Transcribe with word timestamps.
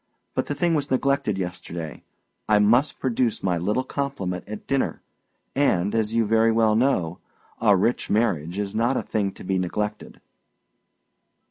But 0.33 0.47
the 0.47 0.55
thing 0.55 0.73
was 0.73 0.89
neglected 0.89 1.37
yesterday; 1.37 2.01
I 2.49 2.57
must 2.57 2.99
produce 2.99 3.43
my 3.43 3.59
little 3.59 3.83
compliment 3.83 4.45
at 4.47 4.65
dinner; 4.65 5.03
and, 5.53 5.93
as 5.93 6.11
you 6.11 6.25
very 6.25 6.51
well 6.51 6.75
know, 6.75 7.19
a 7.61 7.77
rich 7.77 8.09
marriage 8.09 8.57
is 8.57 8.73
not 8.73 8.97
a 8.97 9.03
thing 9.03 9.31
to 9.33 9.43
be 9.43 9.59
neglected." 9.59 10.19